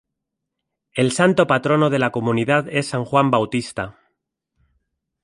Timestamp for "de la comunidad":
1.91-2.67